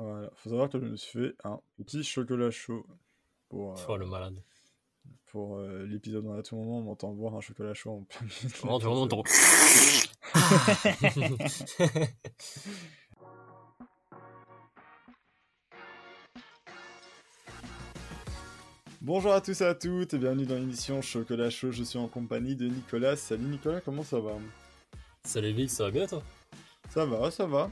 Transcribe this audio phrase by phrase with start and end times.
[0.00, 2.86] Voilà, faut savoir que je me suis fait un petit chocolat chaud
[3.48, 4.40] pour, Oh, le malade.
[5.26, 8.24] pour euh, l'épisode où à tout moment on m'entend boire un chocolat chaud en plein
[8.28, 9.24] milieu ton...
[19.00, 21.72] Bonjour à tous et à toutes et bienvenue dans l'émission Chocolat Chaud.
[21.72, 23.16] Je suis en compagnie de Nicolas.
[23.16, 24.30] Salut Nicolas, comment ça va?
[25.24, 26.22] Salut Vic, ça va bien toi?
[26.90, 27.68] Ça va, ça va.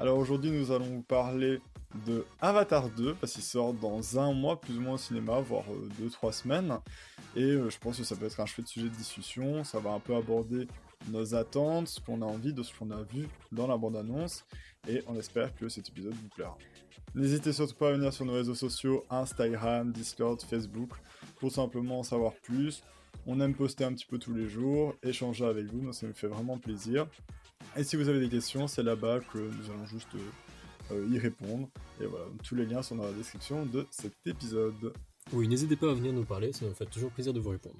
[0.00, 1.60] Alors aujourd'hui nous allons vous parler
[2.06, 5.64] de Avatar 2 parce qu'il sort dans un mois plus ou moins au cinéma, voire
[6.00, 6.78] 2-3 semaines.
[7.36, 9.62] Et euh, je pense que ça peut être un chouette sujet de discussion.
[9.62, 10.66] Ça va un peu aborder
[11.08, 14.46] nos attentes, ce qu'on a envie de ce qu'on a vu dans la bande-annonce.
[14.88, 16.56] Et on espère que cet épisode vous plaira.
[17.14, 20.92] N'hésitez surtout pas à venir sur nos réseaux sociaux, Instagram, Discord, Facebook,
[21.40, 22.82] pour simplement en savoir plus.
[23.26, 26.28] On aime poster un petit peu tous les jours, échanger avec vous, ça nous fait
[26.28, 27.06] vraiment plaisir.
[27.76, 30.08] Et si vous avez des questions, c'est là-bas que nous allons juste
[30.90, 31.68] euh, y répondre.
[32.00, 34.92] Et voilà, tous les liens sont dans la description de cet épisode.
[35.32, 37.76] Oui, n'hésitez pas à venir nous parler, ça nous fait toujours plaisir de vous répondre.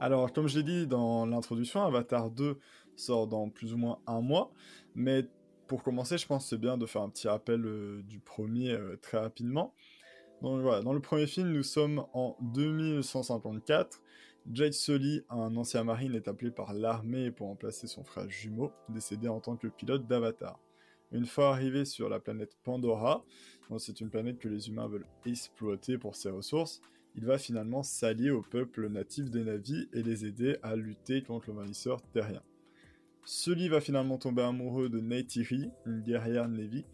[0.00, 2.58] Alors, comme je l'ai dit dans l'introduction, Avatar 2
[2.94, 4.52] sort dans plus ou moins un mois,
[4.94, 5.26] mais
[5.66, 8.70] pour commencer, je pense que c'est bien de faire un petit rappel euh, du premier
[8.70, 9.74] euh, très rapidement.
[10.42, 14.02] Donc voilà, dans le premier film, nous sommes en 2154.
[14.50, 19.28] Jade Sully, un ancien marine, est appelé par l'armée pour remplacer son frère jumeau, décédé
[19.28, 20.58] en tant que pilote d'Avatar.
[21.12, 23.24] Une fois arrivé sur la planète Pandora,
[23.78, 26.80] c'est une planète que les humains veulent exploiter pour ses ressources,
[27.14, 31.50] il va finalement s'allier au peuple natif des Navis et les aider à lutter contre
[31.50, 32.42] le l'envahisseur terrien.
[33.24, 36.84] Sully va finalement tomber amoureux de Neytiri, une guerrière Navy,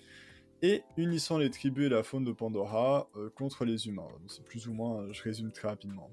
[0.61, 4.09] et unissant les tribus et la faune de Pandora euh, contre les humains.
[4.27, 6.11] C'est plus ou moins, je résume très rapidement.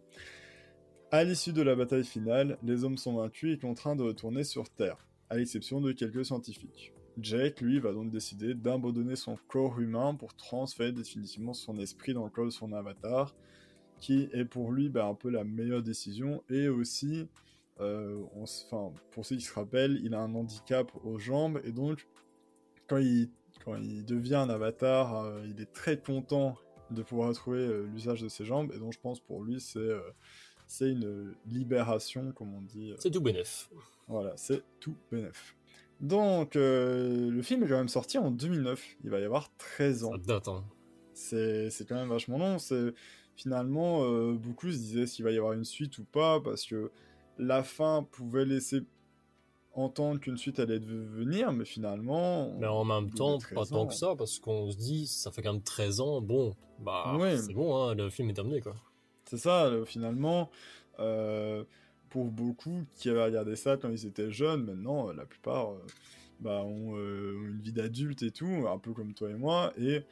[1.16, 4.70] À l'issue de la bataille finale, les hommes sont vaincus et contraints de retourner sur
[4.70, 4.98] Terre,
[5.30, 6.92] à l'exception de quelques scientifiques.
[7.18, 12.26] Jake, lui, va donc décider d'abandonner son corps humain pour transférer définitivement son esprit dans
[12.26, 13.34] le corps de son avatar,
[13.98, 17.30] qui est pour lui bah, un peu la meilleure décision, et aussi,
[17.80, 18.22] euh,
[19.12, 22.09] pour ceux qui se rappellent, il a un handicap aux jambes, et donc,
[22.90, 23.30] quand il,
[24.06, 26.58] devient un avatar, euh, il est très content
[26.92, 29.80] de pouvoir retrouver euh, l'usage de ses jambes, et donc je pense pour lui, c'est
[30.68, 32.94] c'est une libération, comme on dit.
[33.00, 33.70] C'est tout bénef.
[34.08, 35.56] Voilà, c'est tout bénef.
[36.02, 38.98] Donc, euh, le film est quand même sorti en 2009.
[39.04, 40.12] Il va y avoir 13 ans.
[40.12, 40.64] Ça date, hein.
[41.14, 42.59] C'est c'est quand même vachement long.
[42.59, 42.94] C'est
[43.36, 46.92] finalement euh, beaucoup se disaient s'il va y avoir une suite ou pas parce que
[47.38, 48.81] la fin pouvait laisser
[49.74, 52.54] entendre qu'une suite allait venir, mais finalement.
[52.59, 55.42] Mais en même temps, 13 pas tant que ça, parce qu'on se dit, ça fait
[55.42, 57.38] quand même 13 ans, bon, bah, Ouais.
[57.38, 58.75] c'est bon, hein, le film est terminé, quoi.
[59.25, 60.50] C'est ça, euh, finalement.
[61.00, 61.63] euh,
[62.09, 65.86] pour beaucoup qui avaient regardé ça quand ils étaient jeunes, maintenant, euh, la plupart euh,
[66.40, 69.74] bah, ont, euh, ont une vie d'adulte et tout, un peu comme toi et moi,
[69.78, 70.03] et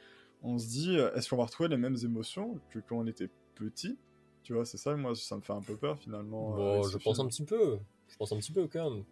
[0.42, 3.96] on se dit, est-ce qu'on va retrouver les mêmes émotions que quand on était petit?
[4.42, 6.50] Tu vois, c'est ça, moi, ça me fait un peu peur, finalement.
[6.50, 7.26] Bon, je pense film.
[7.26, 7.78] un petit peu.
[8.08, 9.04] Je pense un petit peu, quand même.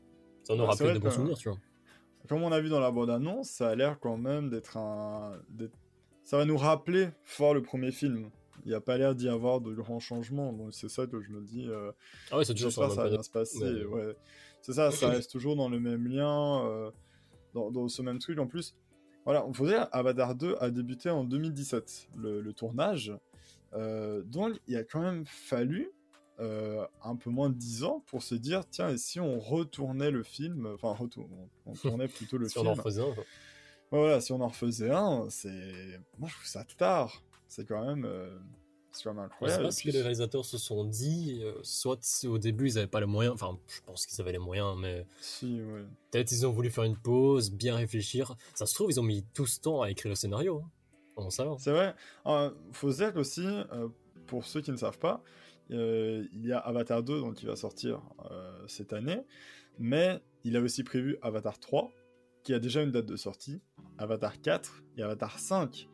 [0.44, 1.58] Ça nous rappelle de bons souvenirs, tu vois.
[2.28, 5.40] Comme on a vu dans la bande-annonce, ça a l'air quand même d'être un...
[6.24, 8.28] Ça va nous rappeler fort le premier film.
[8.64, 11.30] Il n'y a pas l'air d'y avoir de grands changements, donc c'est ça que je
[11.30, 11.66] me dis...
[11.68, 11.92] euh,
[12.30, 13.84] Ah ouais, c'est toujours même ça va bien se passer.
[13.84, 14.16] Ouais.
[14.60, 16.90] C'est ça, ça reste toujours dans le même lien, euh,
[17.54, 18.38] dans, dans ce même truc.
[18.38, 18.74] En plus,
[19.24, 23.12] voilà, on faut dire, Avatar 2 a débuté en 2017, le, le tournage.
[23.74, 25.90] Euh, donc, il a quand même fallu
[26.40, 30.10] euh, un peu moins de 10 ans pour se dire, tiens, et si on retournait
[30.10, 31.28] le film, enfin, retour,
[31.66, 32.72] on, on tournait plutôt le Si on film.
[32.72, 33.14] en refaisait un,
[33.90, 36.00] voilà, si on en refaisait un, c'est.
[36.18, 37.22] Moi, je trouve ça tard.
[37.52, 38.04] C'est quand même.
[38.06, 38.38] euh,
[38.92, 39.64] C'est quand même Je sais incroyable.
[39.64, 43.00] pas ce que les réalisateurs se sont dit, euh, soit au début ils avaient pas
[43.00, 45.84] les moyens, enfin je pense qu'ils avaient les moyens, mais Si, ouais.
[46.10, 48.34] peut-être ils ont voulu faire une pause, bien réfléchir.
[48.54, 50.62] Ça se trouve, ils ont mis tout ce temps à écrire le scénario.
[50.64, 50.70] Hein.
[51.16, 51.44] On sait.
[51.58, 51.94] C'est vrai.
[52.26, 53.88] Euh, faut se dire qu'aussi, euh,
[54.26, 55.22] pour ceux qui ne savent pas,
[55.70, 59.20] euh, il y a Avatar 2 donc, qui va sortir euh, cette année,
[59.78, 61.90] mais il a aussi prévu Avatar 3,
[62.44, 63.60] qui a déjà une date de sortie,
[63.98, 65.86] Avatar 4 et Avatar 5.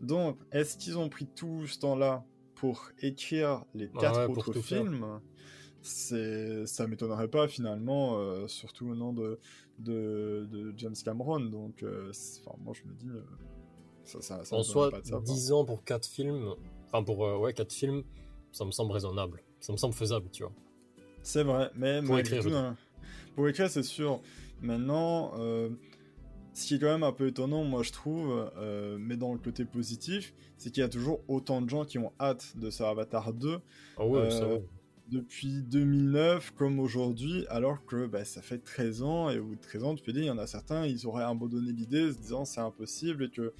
[0.00, 4.60] Donc, est-ce qu'ils ont pris tout ce temps-là pour écrire les quatre ouais, pour autres
[4.60, 5.20] films?
[5.82, 9.38] C'est ça m'étonnerait pas finalement euh, surtout au nom de,
[9.78, 12.10] de, de James Cameron donc euh,
[12.44, 13.22] enfin moi je me dis euh,
[14.02, 15.22] ça, ça, ça En soi, pas de sa part.
[15.22, 16.54] 10 ans pour 4 films,
[16.86, 18.02] enfin pour ouais, 4 films,
[18.50, 19.42] ça me semble raisonnable.
[19.60, 20.52] Ça me semble faisable, tu vois.
[21.22, 22.76] C'est vrai, mais Pour écrire, tout, hein,
[23.34, 24.20] pour écrire, c'est sûr.
[24.60, 25.32] Maintenant,
[26.56, 29.38] ce qui est quand même un peu étonnant, moi je trouve, euh, mais dans le
[29.38, 33.34] côté positif, c'est qu'il y a toujours autant de gens qui ont hâte de Avatar
[33.34, 33.60] 2.
[33.98, 34.54] Ah ouais, Euh, ça va.
[35.10, 39.60] depuis 2009 comme aujourd'hui, alors que bah, ça fait 13 ans, et au bout de
[39.60, 42.16] 13 ans, tu peux dire, il y en a certains, ils auraient abandonné l'idée, se
[42.16, 43.52] disant c'est impossible, et que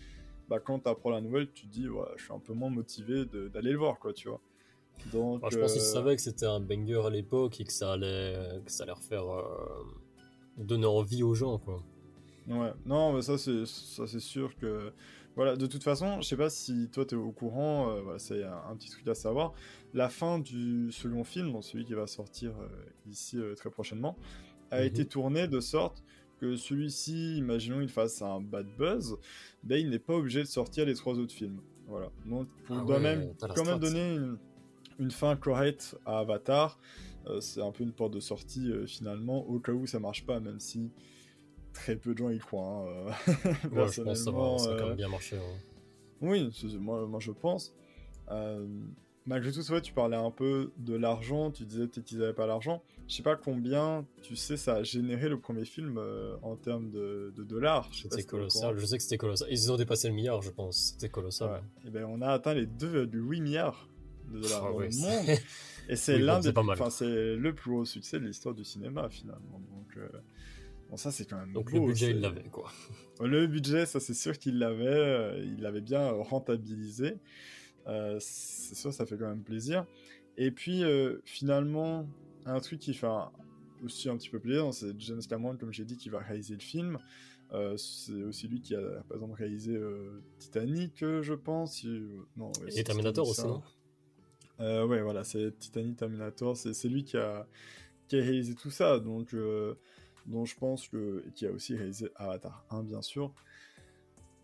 [0.49, 2.71] bah, quand tu apprends la nouvelle, tu te dis, ouais, je suis un peu moins
[2.71, 4.41] motivé d'aller le voir, quoi, tu vois.
[5.13, 7.93] Donc, je pense qu'ils euh, savaient que c'était un banger à l'époque et que ça
[7.93, 9.45] allait, que ça allait refaire euh,
[10.57, 11.83] donner envie aux gens, quoi.
[12.49, 14.93] Ouais, non, mais ça c'est ça c'est sûr que
[15.35, 18.19] voilà, de toute façon, je sais pas si toi tu es au courant, euh, voilà,
[18.19, 19.53] c'est un, petit truc à savoir.
[19.93, 22.53] La fin du second film, celui qui va sortir
[23.07, 24.17] ici très prochainement,
[24.71, 24.87] a mhm.
[24.87, 26.03] été tournée de sorte
[26.41, 29.17] que celui-ci, imaginons il fasse un bad buzz,
[29.63, 31.61] ben il n'est pas obligé de sortir les trois autres films.
[31.89, 32.11] Voilà.
[32.27, 34.39] Donc, on ah doit même quand même donner une,
[34.99, 36.79] une fin correcte à Avatar.
[37.27, 40.25] Euh, c'est un peu une porte de sortie euh, finalement, au cas où ça marche
[40.25, 40.91] pas, même si
[41.77, 42.87] très peu de gens y croient.
[42.87, 43.33] Hein, euh.
[43.73, 45.37] ouais, je pense que ça va, quand même bien marcher.
[45.37, 45.59] Hein.
[46.21, 47.75] Oui, moi, moi je pense.
[49.27, 52.83] malgré tout, tu parlais un peu de l'argent, tu disais peut-être qu'ils n'avaient pas l'argent.
[53.07, 56.01] Je sais pas combien, tu sais, ça a généré le premier film
[56.43, 57.89] en termes de, dollars.
[57.93, 59.49] C'était colossal, je sais que c'était colossal.
[59.51, 60.95] Ils ont dépassé le milliard, je pense.
[60.95, 61.63] C'était colossal.
[61.85, 63.89] Et eh ben, on a atteint les 2,8 milliards
[64.33, 65.39] de dollars ah dans le monde.
[65.89, 69.61] Et c'est l'un des, enfin c'est le plus gros succès de l'histoire du cinéma finalement.
[69.71, 70.09] Donc euh,
[70.91, 71.53] bon ça c'est quand même.
[71.53, 72.71] Donc le budget il l'avait quoi.
[73.21, 77.15] Le budget ça c'est sûr qu'il l'avait, euh, il l'avait bien rentabilisé.
[77.87, 79.87] Euh, c'est sûr ça fait quand même plaisir.
[80.37, 80.83] Et puis
[81.25, 82.07] finalement
[82.45, 83.09] un truc qui fait
[83.85, 86.61] aussi un petit peu plaisir, c'est James Cameron comme j'ai dit qui va réaliser le
[86.61, 86.99] film.
[87.77, 89.79] c'est aussi lui qui a par exemple réalisé
[90.39, 91.85] Titanic, je pense.
[92.37, 93.63] non, et Terminator aussi, non?
[94.61, 97.47] Euh, ouais, voilà, c'est Titanic Terminator, c'est lui qui a,
[98.09, 99.35] qui a réalisé tout ça, donc,
[100.29, 101.25] euh, donc je pense que.
[101.35, 103.33] Qui a aussi réalisé Avatar 1, bien sûr.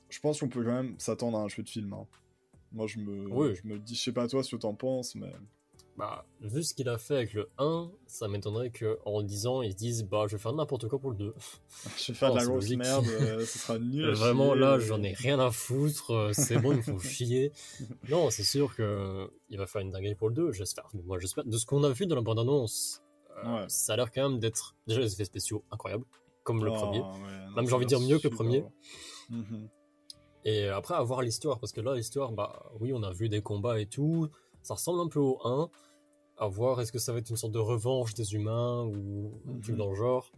[0.08, 1.92] Je pense qu'on peut quand même s'attendre à un jeu de film.
[1.94, 2.06] Hein.
[2.72, 5.32] Moi, je me, je me dis, je sais pas toi ce que t'en penses, mais.
[5.96, 9.72] Bah, vu ce qu'il a fait avec le 1, ça m'étonnerait qu'en le disant, ils
[9.72, 11.34] se disent Bah, je vais faire n'importe quoi pour le 2.
[11.98, 14.10] je vais faire de la grosse merde, euh, ce sera nul.
[14.12, 17.52] Vraiment, là, j'en ai rien à foutre, euh, c'est bon, il faut chier.
[18.08, 20.88] Non, c'est sûr qu'il va faire une dinguerie pour le 2, j'espère.
[21.04, 21.44] Moi, j'espère.
[21.44, 23.01] De ce qu'on a vu dans la bande-annonce,
[23.44, 26.04] euh, ça a l'air quand même d'être déjà les effets spéciaux incroyables,
[26.42, 27.02] comme le oh, premier.
[27.56, 28.64] même j'ai envie de dire mieux que le premier.
[29.30, 29.68] Mhm.
[30.44, 33.80] Et après, avoir l'histoire, parce que là, l'histoire, bah oui, on a vu des combats
[33.80, 34.28] et tout
[34.62, 35.68] ça ressemble un peu au 1.
[36.38, 39.32] À voir, est-ce que ça va être une sorte de revanche des humains ou
[39.62, 39.76] truc mhm.
[39.76, 40.30] dans le genre.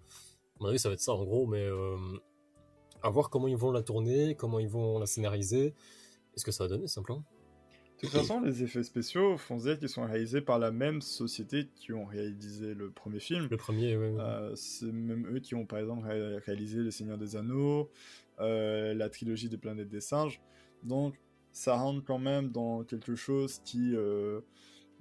[0.57, 1.97] À mon avis, ça va être ça en gros, mais euh,
[3.03, 5.75] à voir comment ils vont la tourner, comment ils vont la scénariser.
[6.35, 7.23] Est-ce que ça va donner simplement?
[8.05, 11.69] De toute façon, les effets spéciaux, font dire qu'ils sont réalisés par la même société
[11.75, 13.49] qui ont réalisé le premier film.
[13.51, 14.15] Le premier, oui.
[14.19, 16.07] Euh, c'est même eux qui ont, par exemple,
[16.47, 17.91] réalisé Les Seigneurs des Anneaux,
[18.41, 20.41] euh, la trilogie des planètes des singes.
[20.83, 21.15] Donc,
[21.53, 23.95] ça rentre quand même dans quelque chose qui.
[23.95, 24.41] Euh,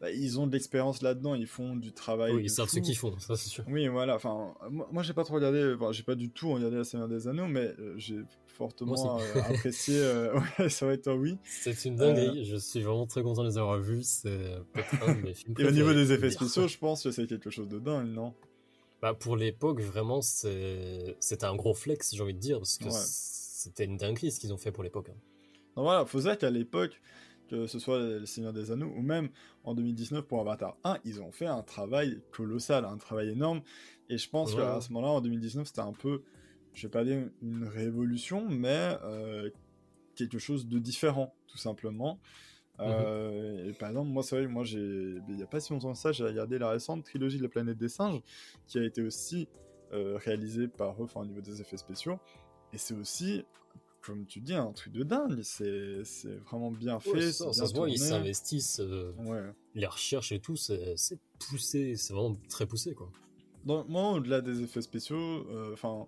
[0.03, 2.33] bah, ils ont de l'expérience là-dedans, ils font du travail.
[2.33, 3.63] Oui, ils savent ce qu'ils font, ça c'est sûr.
[3.69, 4.15] Oui, voilà.
[4.15, 7.29] Enfin, moi, j'ai pas trop regardé, enfin, j'ai pas du tout regardé La Seigneur des
[7.29, 8.17] Anneaux, mais euh, j'ai
[8.47, 10.01] fortement euh, apprécié.
[10.59, 11.37] ouais, ça va être un oui.
[11.45, 14.03] C'est une dinguerie, je suis vraiment très content de les avoir vus.
[14.03, 15.55] C'est peut-être un de mes films.
[15.59, 18.33] Et au niveau des effets spéciaux, je pense que c'est quelque chose de dingue, non?
[19.01, 23.85] Bah, Pour l'époque, vraiment, c'était un gros flex, j'ai envie de dire, parce que c'était
[23.85, 25.07] une dinguerie ce qu'ils ont fait pour l'époque.
[25.11, 25.17] Hein.
[25.77, 27.01] Donc voilà, faut dire qu'à l'époque,
[27.53, 29.29] que ce soit Le Seigneur des Anneaux ou même
[29.63, 33.61] en 2019 pour Avatar 1, ils ont fait un travail colossal, un travail énorme.
[34.09, 36.23] Et je pense qu'à ce moment-là, en 2019, c'était un peu,
[36.73, 39.51] je vais pas dire une révolution, mais euh,
[40.15, 42.19] quelque chose de différent, tout simplement.
[42.79, 43.69] Euh, mhm.
[43.69, 45.99] et par exemple, moi, c'est vrai, moi, j'ai, il n'y a pas si longtemps que
[45.99, 48.19] ça, j'ai regardé la récente trilogie de la planète des singes,
[48.65, 49.47] qui a été aussi
[49.93, 52.19] euh, réalisée par eux, enfin, au niveau des effets spéciaux.
[52.73, 53.45] Et c'est aussi
[54.03, 55.41] comme tu dis, un truc de dingue.
[55.41, 56.03] C'est
[56.45, 57.31] vraiment bien fait.
[57.31, 58.81] ça, se voit, ils s'investissent.
[58.81, 59.13] Euh,
[59.75, 60.95] les recherches et tout, c'est
[61.39, 61.95] poussé.
[61.95, 63.09] C'est vraiment très poussé, quoi.
[63.65, 66.05] Donc, moi, au-delà des effets spéciaux, euh, enfin.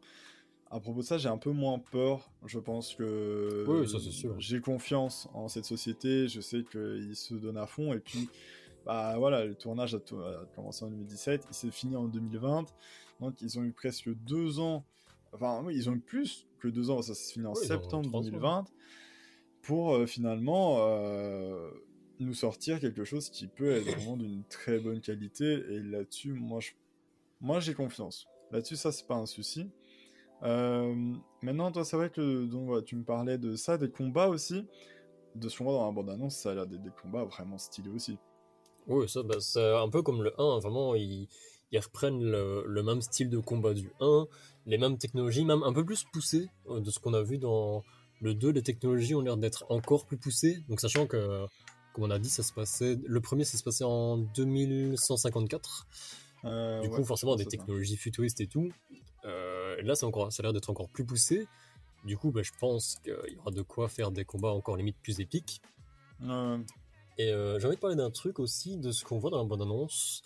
[0.70, 2.30] à propos de ça, j'ai un peu moins peur.
[2.46, 4.36] Je pense que oui, ça c'est sûr.
[4.40, 6.28] J'ai confiance en cette société.
[6.28, 7.94] Je sais qu'ils se donnent à fond.
[7.94, 8.30] Et puis,
[8.86, 11.48] bah voilà, le tournage a, a commencé en 2017.
[11.50, 12.66] Il s'est fini en 2020.
[13.22, 14.86] Donc, ils ont eu presque deux ans.
[15.32, 18.66] Enfin, oui, ils ont eu plus deux ans, ça se finit en septembre 2020,
[19.62, 21.70] pour euh, finalement euh,
[22.20, 25.46] nous sortir quelque chose qui peut être vraiment d'une très bonne qualité.
[25.46, 26.72] Et là-dessus, moi, je...
[27.42, 28.28] moi, j'ai confiance.
[28.52, 29.70] Là-dessus, ça, c'est pas un souci.
[30.44, 30.94] Euh,
[31.42, 34.66] maintenant, toi, c'est vrai que donc, tu me parlais de ça, des combats aussi.
[35.34, 37.90] De ce qu'on voit dans la bande-annonce, ça a l'air des, des combats vraiment stylés
[37.90, 38.18] aussi.
[38.88, 40.96] Oui, ça, bah, c'est un peu comme le 1, vraiment,
[41.76, 44.26] ils reprennent le, le, même style de combat du 1,
[44.66, 47.84] les mêmes technologies, même un peu plus poussées euh, de ce qu'on a vu dans
[48.22, 48.52] le 2.
[48.52, 50.64] Les technologies ont l'air d'être encore plus poussées.
[50.70, 51.46] Donc, sachant que
[51.96, 52.98] comme on a dit, ça se passait.
[53.06, 55.88] Le premier, ça se passait en 2154.
[56.44, 58.70] Euh, du coup, forcément, des technologies futuristes et tout.
[59.24, 61.48] Euh, là, encore, ça a l'air d'être encore plus poussé.
[62.04, 64.98] Du coup, bah, je pense qu'il y aura de quoi faire des combats encore limite
[65.02, 65.62] plus épiques.
[67.18, 69.46] Et euh, j'ai envie de parler d'un truc aussi, de ce qu'on voit dans la
[69.46, 70.22] bande-annonce.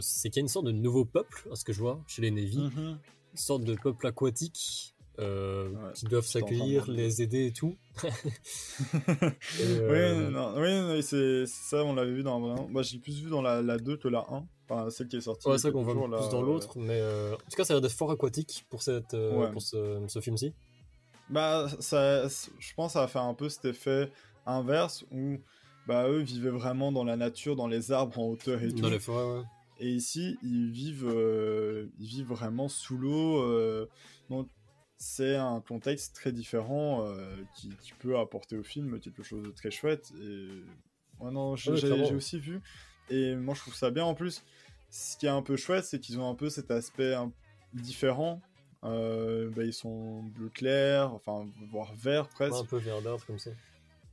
[0.00, 2.22] C'est qu'il y a une sorte de nouveau peuple, à ce que je vois, chez
[2.22, 2.58] les Navy.
[2.58, 2.96] Mm-hmm.
[3.32, 7.76] Une sorte de peuple aquatique euh, qui doivent s'accueillir, les aider et tout.
[9.60, 12.40] Euh, oui, c'est ça, on l'avait vu dans.
[12.68, 14.44] Moi, j'ai plus vu dans la, la 2 que la 1.
[14.68, 15.48] Enfin, celle qui est sortie.
[15.48, 16.78] Ouais, c'est qu'on voit plus dans l'autre.
[16.78, 19.16] Mais euh, en tout cas, ça a l'air d'être fort aquatique pour, cette,
[19.52, 20.52] pour ce, ce film-ci.
[21.30, 24.10] Bah, ça, je pense que ça va faire un peu cet effet
[24.46, 25.38] inverse où
[25.86, 28.82] bah, eux vivaient vraiment dans la nature, dans les arbres en hauteur et tout.
[28.82, 29.44] Dans les forêts, ouais.
[29.80, 31.12] Et ici, ils vivent,
[31.98, 33.88] ils vivent vraiment sous l'eau.
[34.30, 34.48] donc,
[35.04, 39.70] c'est un contexte très différent euh, qui, peut apporter au film quelque chose de très
[39.70, 40.12] chouette.
[40.22, 40.48] Et
[41.20, 42.60] non, j'ai aussi vu.
[43.10, 44.42] Et moi, je trouve ça bien en plus.
[44.90, 47.14] Ce qui est un peu chouette, c'est qu'ils ont un peu cet aspect
[47.74, 48.40] différent.
[48.84, 52.54] Euh, bah, ils sont bleu clair, enfin, voire vert presque.
[52.54, 53.50] Un peu verdâtre comme ça.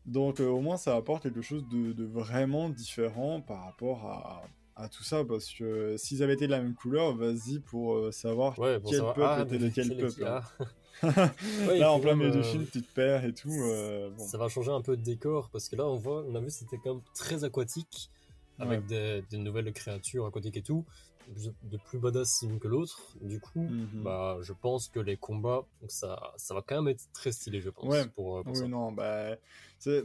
[0.05, 4.43] Donc, euh, au moins, ça apporte quelque chose de, vraiment différent par rapport à,
[4.75, 8.55] à tout ça parce que s'ils avaient été de la même couleur, vas-y pour savoir
[8.55, 10.25] quel peuple ah, était de quel peuple.
[10.25, 10.41] Hein.
[11.67, 13.51] là, en plein milieu du euh, film, tu te perds et tout.
[13.51, 16.39] Euh, ça va changer un peu de décor parce que là, on voit, on a
[16.39, 18.09] vu, c'était quand même très aquatique
[18.59, 20.85] avec des, nouvelles créatures aquatiques et tout,
[21.63, 23.15] de plus badass l'une que l'autre.
[23.21, 24.03] Du coup, mhm.
[24.03, 27.69] bah, je pense que les combats, ça, ça va quand même être très stylé, je
[27.69, 27.85] pense.
[27.85, 28.07] Ouais.
[28.07, 29.37] Pour, euh, oui, non, bah,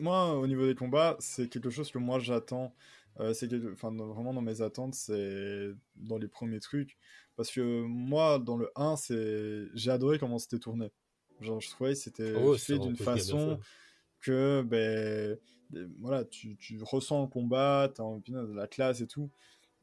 [0.01, 2.75] moi, au niveau des combats, c'est quelque chose que moi j'attends.
[3.35, 6.97] c'est enfin, vraiment dans mes attentes, c'est dans les premiers trucs.
[7.37, 9.67] Parce que moi, dans le 1, c'est...
[9.75, 10.91] j'ai adoré comment c'était tourné.
[11.41, 13.59] Genre, je trouvais que c'était oh, fait d'une façon
[14.21, 15.39] que, ben,
[16.01, 19.31] voilà, tu, tu, ressens le combat, t'as de la classe et tout.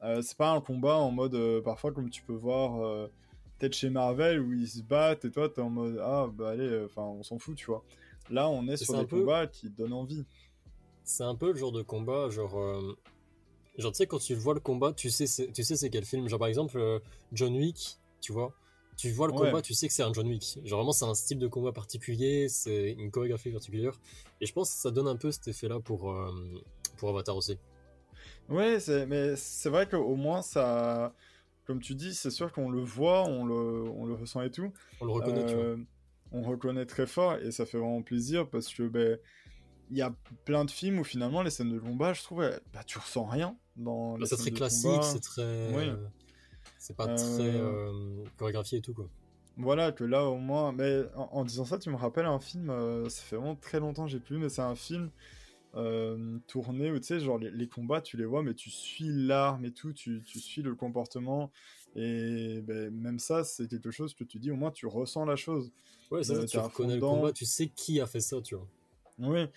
[0.03, 3.07] Euh, c'est pas un combat en mode, euh, parfois, comme tu peux voir, euh,
[3.57, 6.83] peut-être chez Marvel, où ils se battent et toi, t'es en mode, ah, bah allez,
[6.85, 7.83] enfin, on s'en fout, tu vois.
[8.29, 10.25] Là, on est sur des combats qui donnent envie.
[11.03, 12.57] C'est un peu le genre de combat, genre
[13.77, 16.27] Genre, tu sais, quand tu vois le combat, tu sais, tu sais c'est quel film.
[16.29, 18.53] Genre, par exemple, John Wick, tu vois.
[18.97, 20.59] Tu vois le combat, tu sais que c'est un John Wick.
[20.63, 23.99] Genre, vraiment, c'est un style de combat particulier, c'est une chorégraphie particulière.
[24.41, 26.31] Et je pense que ça donne un peu cet effet-là pour, euh,
[26.97, 27.57] pour Avatar aussi.
[28.49, 31.13] Ouais, mais c'est vrai qu'au moins, ça.
[31.65, 34.73] Comme tu dis, c'est sûr qu'on le voit, on le, on le ressent et tout.
[34.99, 35.63] On le reconnaît, tu vois.
[35.63, 35.77] Euh,
[36.33, 39.17] on reconnaît très fort et ça fait vraiment plaisir parce que ben,
[39.89, 42.39] il y a plein de films où finalement les scènes de combat, je trouve,
[42.73, 45.95] bah, tu ressens rien dans bah, C'est très classique, c'est très.
[46.79, 49.07] C'est pas très euh, euh, chorégraphié et tout, quoi.
[49.55, 50.73] Voilà, que là au moins.
[50.73, 52.73] Mais en, disant ça, tu me rappelles un film,
[53.07, 55.11] ça fait vraiment très longtemps que j'ai plus, mais c'est un film
[56.47, 59.71] tourné où tu sais, genre les, combats, tu les vois, mais tu suis l'arme et
[59.71, 61.51] tout, tu, tu, suis le comportement.
[61.95, 65.35] Et ben, même ça, c'est quelque chose que tu dis, au moins tu ressens la
[65.35, 65.71] chose.
[66.11, 68.67] Ouais, ça, tu reconnais le combat, tu sais qui a fait ça, tu vois.
[69.19, 69.47] Oui.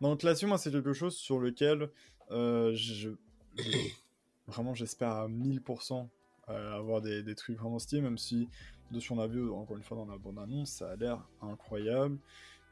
[0.00, 1.90] Donc là-dessus, moi, c'est quelque chose sur lequel
[2.30, 3.10] je,
[4.46, 6.08] vraiment, j'espère à 1000%
[6.50, 8.48] euh, avoir des, des, trucs vraiment stylés, même si
[8.90, 12.18] de ce qu'on a vu encore une fois dans la bande-annonce, ça a l'air incroyable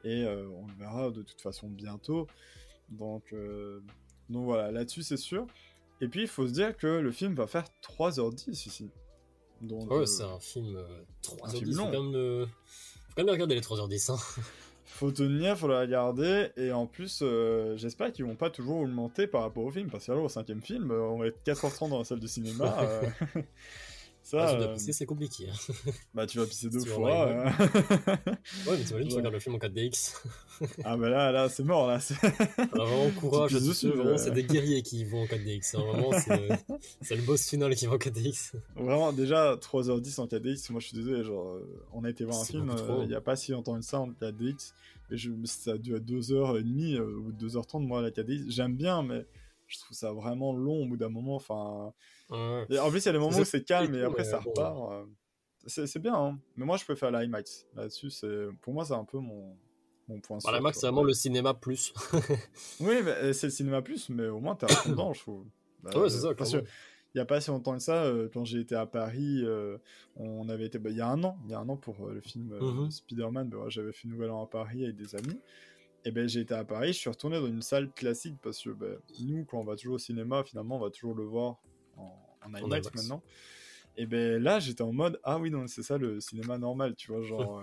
[0.02, 2.26] et euh, on le verra de toute façon bientôt.
[2.88, 3.80] Donc, euh,
[4.28, 5.46] donc voilà, là-dessus c'est sûr.
[6.00, 8.90] Et puis il faut se dire que le film va faire 3h10 ici.
[9.62, 10.78] Donc, ouais, c'est un film
[11.22, 11.74] 3h10.
[11.74, 14.12] Faut, quand même, faut quand même regarder les 3h10.
[14.12, 14.18] Hein.
[14.86, 19.26] faut tenir, faut la regarder, et en plus, euh, j'espère qu'ils vont pas toujours augmenter
[19.26, 21.90] par rapport au film, parce que là, au cinquième film, euh, on va être 4h30
[21.90, 22.74] dans la salle de cinéma.
[22.86, 23.42] Euh.
[24.26, 25.46] Ça, ah, pisser, c'est compliqué.
[25.48, 25.74] Hein.
[26.14, 27.28] Bah, tu vas pisser deux fois.
[27.28, 27.52] ouais,
[28.66, 30.16] mais t'imagines, tu regardes le film en 4DX.
[30.82, 32.00] ah, bah là, là, c'est mort, là.
[32.72, 35.76] Alors, vraiment, courage à tous Vraiment, c'est des guerriers qui vont en 4DX.
[35.76, 35.84] Hein.
[35.92, 36.10] Vraiment,
[37.02, 38.54] c'est le boss final qui va en 4DX.
[38.74, 41.22] Vraiment, déjà, 3h10 en 4DX, moi, je suis désolé.
[41.22, 41.60] Genre,
[41.92, 44.10] on a été voir un film il n'y a pas si longtemps que ça en
[44.10, 44.72] 4DX.
[45.12, 48.46] Et je, ça a dû être 2h30 ou 2h30, moi, la 4DX.
[48.48, 49.24] J'aime bien, mais
[49.66, 51.36] je trouve ça vraiment long au bout d'un moment.
[51.36, 51.92] Enfin,
[52.30, 54.92] en plus, il y a des moments où c'est calme et après ça repart.
[54.92, 55.04] Euh,
[55.66, 56.38] c'est bien, hein.
[56.56, 57.66] mais moi je préfère l'IMAX.
[57.74, 58.10] Là-dessus,
[58.62, 59.56] pour moi, c'est un peu mon,
[60.08, 61.92] mon point bah, L'IMAX, c'est vraiment le cinéma plus.
[62.80, 65.44] oui, euh, c'est le cinéma plus, mais au moins, t'es dedans, je trouve.
[65.82, 68.28] Bah, ouais, c'est ça, parce que il n'y a pas si longtemps que ça, euh,
[68.32, 69.42] quand j'ai été à Paris,
[70.14, 72.06] on avait été, bah, il y a un an, il y a un an pour
[72.06, 72.90] le film mm-hmm.
[72.90, 75.40] Spider-Man, j'avais fait Nouvel An à Paris avec des amis.
[76.06, 78.70] Et ben j'ai été à Paris, je suis retourné dans une salle classique parce que
[78.70, 81.56] ben, nous, quand on va toujours au cinéma, finalement, on va toujours le voir
[81.96, 83.24] en, IMAX, maintenant.
[83.96, 87.10] Et ben là, j'étais en mode ah oui, non, c'est ça le cinéma normal, tu
[87.10, 87.60] vois, genre.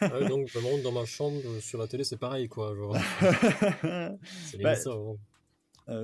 [0.00, 0.26] Euh.
[0.28, 2.96] donc vraiment dans ma chambre sur la télé, c'est pareil, quoi, genre.
[4.46, 4.92] c'est bah, ça.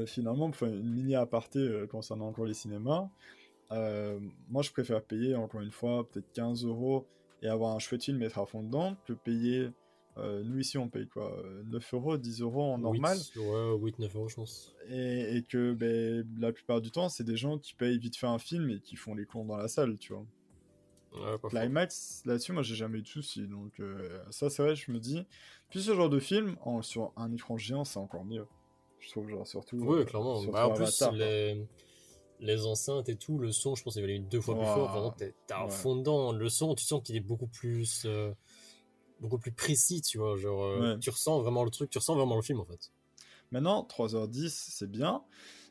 [0.05, 3.09] finalement, pour faire une mini aparté concernant encore les cinémas,
[3.71, 7.07] moi je préfère payer encore une fois peut-être 15 euros
[7.41, 9.71] et avoir un chouette film mettre à fond dedans que payer
[10.19, 13.17] euh, nous ici on paye quoi 9 euros, 10 euros en normal.
[13.17, 14.75] 8, ouais, 8, 9 euros je pense.
[14.89, 18.27] Et, et que ben, la plupart du temps c'est des gens qui payent vite fait
[18.27, 20.27] un film et qui font les cons dans la salle, tu vois.
[21.15, 24.91] Ouais, Climax, là-dessus moi j'ai jamais eu de soucis, donc euh, ça c'est vrai, je
[24.93, 25.25] me dis.
[25.69, 28.47] Puis ce genre de film, en, sur un écran géant c'est encore mieux.
[28.99, 29.79] Je trouve genre surtout.
[29.79, 30.43] Oui, euh, clairement.
[30.45, 31.67] Bah, en plus, les...
[32.41, 32.67] les...
[32.67, 34.91] enceintes et tout, le son, je pense qu'il va aller deux fois plus fort.
[34.93, 36.33] Vraiment, t'es à fond dedans.
[36.33, 38.07] Le son, tu sens qu'il est beaucoup plus
[39.23, 40.37] beaucoup plus précis, tu vois.
[40.37, 42.91] Genre, euh, tu ressens vraiment le truc, tu ressens vraiment le film en fait.
[43.53, 45.23] Maintenant, 3h10, c'est bien,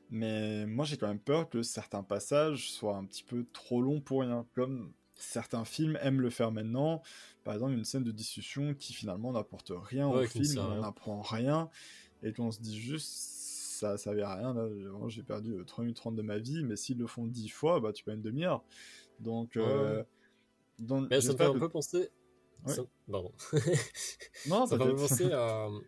[0.10, 4.01] mais moi j'ai quand même peur que certains passages soient un petit peu trop longs
[4.01, 7.01] pour rien, comme certains films aiment le faire maintenant.
[7.43, 11.70] Par exemple, une scène de discussion qui finalement n'apporte rien au film, on n'apprend rien,
[12.24, 14.53] et qu'on se dit juste ça ça à rien.
[14.53, 14.70] Là,
[15.08, 17.91] j'ai perdu 3 minutes 30 de ma vie, mais s'ils le font 10 fois, bah
[17.91, 18.63] tu peux une demi-heure.
[19.20, 20.03] Donc, euh,
[20.79, 22.10] donc ça me fait un peu penser
[22.65, 22.84] ça...
[23.10, 23.32] Pardon.
[24.48, 25.68] non, ça m'a penser à.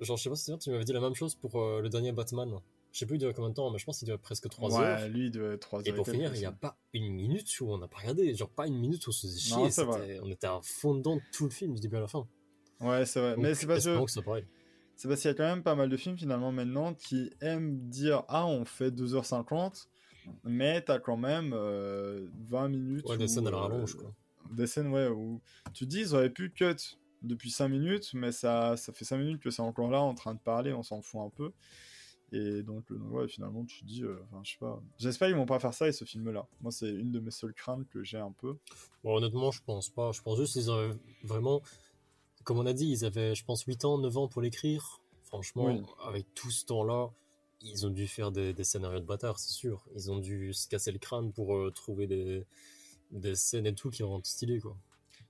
[0.00, 2.12] Genre, je sais pas si tu m'avais dit la même chose pour euh, le dernier
[2.12, 2.50] Batman.
[2.92, 4.70] Je sais plus il durait combien de temps, mais je pense qu'il durait presque 3
[4.70, 5.08] ouais, heures.
[5.08, 5.86] lui, il durait 3 heures.
[5.88, 8.34] Et pour finir, il n'y a pas une minute où on n'a pas regardé.
[8.34, 10.20] Genre, pas une minute où on se faisait chier.
[10.22, 12.26] on était à fond dedans de tout le film, du début à la fin.
[12.80, 13.36] Ouais, c'est vrai.
[13.38, 13.98] mais c'est parce que.
[14.96, 17.88] C'est parce qu'il y a quand même pas mal de films finalement maintenant qui aiment
[17.88, 19.88] dire Ah, on fait 2h50,
[20.44, 23.08] mais t'as quand même 20 euh, minutes.
[23.08, 24.14] Ouais, des scènes à la rallonge, quoi
[24.52, 25.40] des scènes ouais, où
[25.72, 29.42] tu dis ils auraient pu cut depuis 5 minutes, mais ça, ça fait 5 minutes
[29.42, 31.52] que c'est encore là en train de parler, on s'en fout un peu.
[32.32, 34.82] Et donc, euh, ouais, finalement, tu dis, euh, je sais pas.
[34.98, 36.46] J'espère qu'ils vont pas faire ça et ce film-là.
[36.60, 38.56] Moi, c'est une de mes seules craintes que j'ai un peu.
[39.04, 40.10] Bon, honnêtement, je pense pas.
[40.12, 40.90] Je pense juste qu'ils auraient
[41.22, 41.62] vraiment,
[42.42, 45.00] comme on a dit, ils avaient, je pense, 8 ans, 9 ans pour l'écrire.
[45.22, 47.10] Franchement, avec tout ce temps-là,
[47.62, 49.84] ils ont dû faire des, scénarios de bâtard, c'est sûr.
[49.94, 52.44] Ils ont dû se casser le crâne pour euh, trouver des,
[53.14, 54.76] des scènes et tout qui rendent stylé quoi.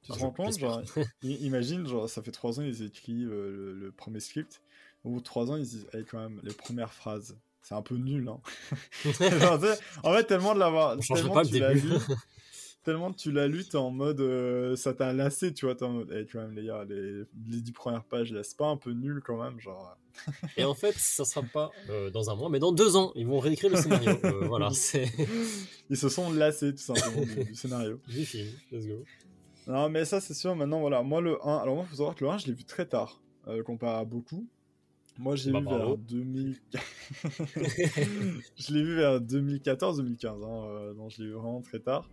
[0.02, 0.82] Tu te rends compte, genre,
[1.22, 4.60] imagine, genre, ça fait trois ans ils écrivent euh, le, premier script,
[5.02, 7.96] au bout de trois ans ils disent, quand même, les premières phrases, c'est un peu
[7.96, 8.40] nul, hein.
[10.02, 11.88] en fait, tellement de l'avoir, tellement tu l'as lu,
[12.84, 15.92] tellement tu l'as lu, t'es en mode, euh, ça t'a lassé, tu vois, t'es en
[15.92, 18.76] mode, hey, quand même, les gars, les, les dix premières pages, là, c'est pas un
[18.76, 19.96] peu nul quand même, genre.
[20.56, 23.26] Et en fait, ça sera pas euh, dans un mois, mais dans deux ans, ils
[23.26, 24.10] vont réécrire le scénario.
[24.24, 25.10] Euh, voilà, c'est.
[25.90, 28.00] Ils se sont lassés tout simplement du, scénario.
[28.08, 29.04] Du film, let's go.
[29.66, 30.54] Non, mais ça, c'est sûr.
[30.54, 32.52] Maintenant, voilà, moi, le 1, alors moi, il faut savoir que le 1, je l'ai
[32.52, 34.46] vu très tard, euh, comparé à beaucoup.
[35.18, 36.56] Moi, j'ai bah, vu vers 2000.
[38.56, 42.08] je l'ai vu vers 2014-2015, hein, donc je l'ai vu vraiment très tard.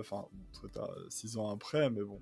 [0.00, 2.20] Enfin, très tard, 6 ans après, mais bon.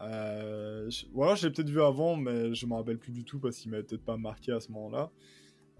[0.00, 1.06] Euh, je...
[1.12, 3.70] Voilà, je l'ai peut-être vu avant, mais je me rappelle plus du tout parce qu'il
[3.70, 5.10] m'avait peut-être pas marqué à ce moment-là.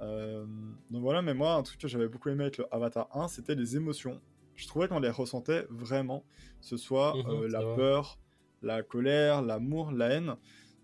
[0.01, 0.45] Euh,
[0.91, 3.55] donc voilà, mais moi, un truc que j'avais beaucoup aimé avec le Avatar 1, c'était
[3.55, 4.21] les émotions.
[4.57, 6.25] Je trouvais qu'on les ressentait vraiment,
[6.61, 8.19] ce soit mhm, euh, la peur,
[8.63, 10.37] la colère, l'amour, la haine.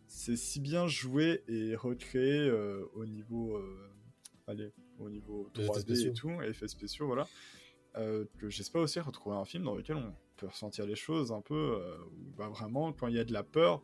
[0.07, 2.49] C'est si bien joué et recréé
[2.95, 3.61] au niveau,
[4.47, 7.27] allez, au niveau 3D et tout, effets spéciaux, voilà,
[8.39, 11.55] que j'espère aussi retrouver un film dans lequel on peut ressentir les choses un peu,
[11.55, 11.97] euh,
[12.37, 13.83] bah, vraiment, quand il y a de la peur,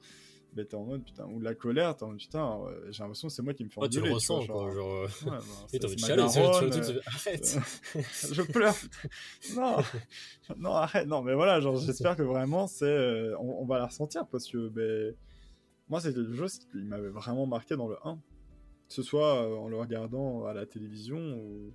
[0.54, 3.28] bah, t'es en mode putain, ou de la colère, t'es en mode putain, j'ai l'impression
[3.28, 4.02] que c'est moi qui me fais engueuler.
[4.02, 4.94] tu le ressens, quoi, genre.
[4.94, 5.38] Euh, ouais, bah,
[5.72, 7.58] de arrête
[8.32, 8.76] Je pleure
[9.56, 9.76] Non
[10.58, 12.84] Non, arrête Non, mais voilà, genre, j'espère que vraiment, c'est.
[12.84, 15.14] Euh, on, va la ressentir parce que, ben.
[15.88, 18.16] Moi, c'est quelque chose qui m'avait vraiment marqué dans le 1.
[18.16, 21.72] Que ce soit en le regardant à la télévision ou,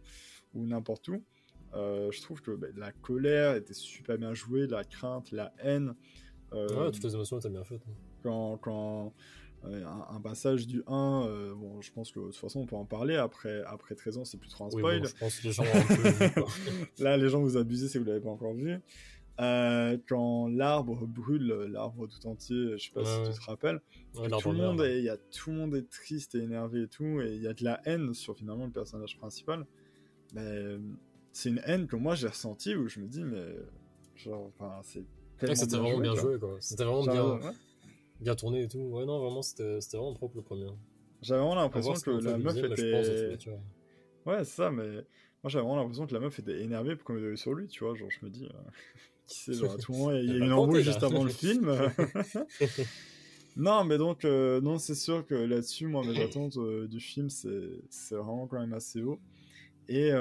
[0.53, 1.23] ou n'importe où.
[1.73, 5.95] Euh, je trouve que bah, la colère était super bien jouée, la crainte, la haine.
[6.53, 7.81] Euh, ouais, toutes les émotions étaient bien faites.
[7.87, 7.93] Hein.
[8.23, 9.13] Quand, quand
[9.65, 12.85] euh, un, passage du 1, bon, je pense que de toute façon on peut en
[12.85, 13.15] parler.
[13.15, 15.05] Après, après 13 ans, c'est plus trop un spoil.
[15.05, 16.45] je pense que les gens ont
[17.03, 18.79] Là, les gens vous abusez si vous l'avez pas encore vu.
[19.37, 23.81] quand l'arbre brûle, l'arbre tout entier, je sais pas si tu te rappelles,
[24.13, 27.19] tout le monde, il y a tout le monde est triste et énervé et tout,
[27.19, 29.65] et il y a de la haine sur finalement le personnage principal.
[30.33, 30.77] Mais
[31.37, 33.45] c'est une haine que moi j'ai ressentie où je me dis, mais
[34.15, 35.05] genre, enfin, c'est
[35.53, 36.57] C'était vraiment bien joué, quoi.
[36.59, 37.53] C'était vraiment bien,
[38.19, 38.79] bien tourné et tout.
[38.79, 40.65] Ouais, non, vraiment, c'était vraiment propre le premier.
[41.21, 43.49] J'avais vraiment l'impression que la meuf était.
[44.25, 44.87] Ouais, c'est ça, mais
[45.43, 47.83] moi j'avais vraiment l'impression que la meuf était énervée pour qu'on me sur lui, tu
[47.83, 47.93] vois.
[47.93, 48.69] Genre, je me dis, euh,
[49.27, 51.71] qui sait, genre, à tout moment, il y a, une embrouille juste avant le film.
[53.57, 57.29] non, mais donc, euh, non, c'est sûr que là-dessus, moi, mes attentes euh, du film,
[57.29, 59.19] c'est vraiment quand même assez haut.
[59.87, 60.11] Et.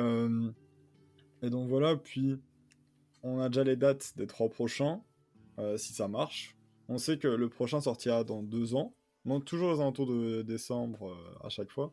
[1.42, 2.40] Et donc voilà, puis
[3.22, 5.03] on a déjà les dates des trois prochains,
[5.59, 6.57] euh, si ça marche.
[6.88, 8.94] On sait que le prochain sortira dans deux ans,
[9.25, 11.92] donc toujours aux alentours de décembre euh, à chaque fois.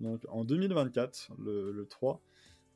[0.00, 2.22] donc en 2024, le, le 3.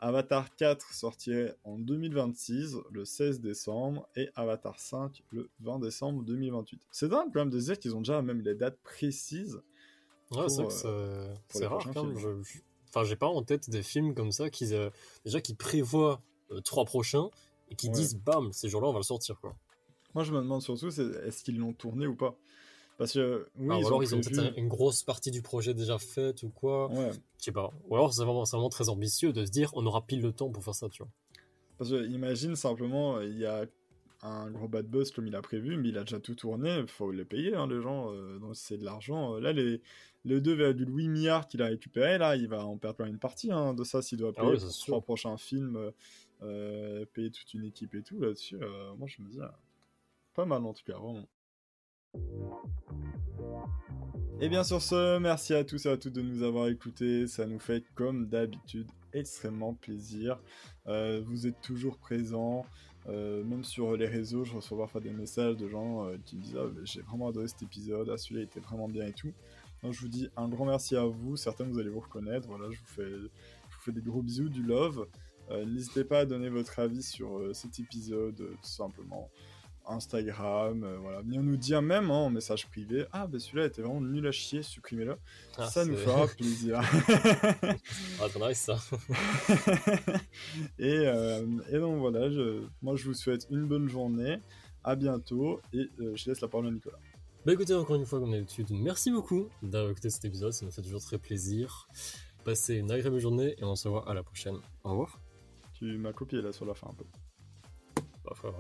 [0.04, 6.82] Avatar 4 sortirait en 2026, le 16 décembre, et Avatar 5 le 20 décembre 2028.
[6.90, 9.62] C'est dingue quand même de dire qu'ils ont déjà même les dates précises.
[10.32, 10.68] Ouais, c'est
[11.50, 12.42] c'est rare quand même.
[12.94, 14.70] Enfin, j'ai pas en tête des films comme ça qui,
[15.24, 16.20] déjà qui prévoient
[16.64, 17.30] trois prochains
[17.70, 19.54] et qui disent bam, ces jours-là on va le sortir quoi.
[20.14, 22.36] Moi je me demande surtout est-ce qu'ils l'ont tourné ou pas?
[22.98, 25.40] Parce que oui, ah, ils ou alors ont ils ont peut-être une grosse partie du
[25.40, 26.92] projet déjà faite ou quoi.
[26.92, 27.10] Ouais.
[27.38, 27.72] Je sais pas.
[27.88, 30.50] Ou alors c'est vraiment, vraiment, très ambitieux de se dire on aura pile le temps
[30.50, 31.10] pour faire ça, tu vois.
[31.78, 33.64] Parce que imagine simplement, il y a
[34.22, 36.86] un gros bad buzz comme il a prévu, mais il a déjà tout tourné, il
[36.86, 39.38] faut les payer, hein, les gens, euh, donc c'est de l'argent.
[39.38, 39.80] Là, les,
[40.24, 43.82] les 2,8 milliards qu'il a récupéré, là, il va en perdre une partie hein, de
[43.82, 45.92] ça s'il doit ah payer ah trois prochains films,
[46.42, 48.56] euh, payer toute une équipe et tout là-dessus.
[48.60, 49.40] Euh, moi, je me dis,
[50.34, 51.26] pas mal en tout cas, vraiment.
[54.40, 57.26] Et bien sur ce, merci à tous et à toutes de nous avoir écoutés.
[57.26, 60.40] Ça nous fait comme d'habitude extrêmement plaisir.
[60.86, 62.66] Euh, vous êtes toujours présents.
[63.08, 66.42] Euh, même sur les réseaux, je reçois parfois des messages de gens euh, qui me
[66.42, 69.32] disent ah, j'ai vraiment adoré cet épisode, ah, celui-là était vraiment bien et tout.
[69.82, 71.36] Donc je vous dis un grand merci à vous.
[71.36, 72.46] Certains vous allez vous reconnaître.
[72.46, 75.06] Voilà, je vous fais, je vous fais des gros bisous, du love.
[75.50, 79.28] N'hésitez pas à donner votre avis sur cet épisode, tout simplement.
[79.86, 81.22] Instagram, euh, voilà.
[81.22, 84.32] Venir nous dire même hein, en message privé Ah, ben celui-là était vraiment nul à
[84.32, 85.16] chier, supprimez-le.
[85.58, 86.80] Ah, ça nous fera plaisir.
[88.20, 88.76] ah, t'en ça.
[90.78, 94.38] et, euh, et, donc voilà, je, moi je vous souhaite une bonne journée,
[94.84, 96.98] à bientôt, et euh, je laisse la parole à Nicolas.
[97.44, 100.70] Bah écoutez, encore une fois, comme d'habitude, merci beaucoup d'avoir écouté cet épisode, ça nous
[100.72, 101.88] fait toujours très plaisir.
[102.44, 104.56] Passez une agréable journée et on se voit à la prochaine.
[104.84, 105.18] Au revoir.
[105.74, 107.04] Tu m'as copié là sur la fin un peu.
[108.24, 108.54] Bah, frère.